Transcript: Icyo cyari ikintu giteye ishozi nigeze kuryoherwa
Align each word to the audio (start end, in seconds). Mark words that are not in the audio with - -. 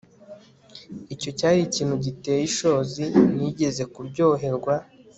Icyo 1.13 1.29
cyari 1.37 1.59
ikintu 1.67 1.95
giteye 2.05 2.41
ishozi 2.49 3.05
nigeze 3.35 3.83
kuryoherwa 3.93 4.73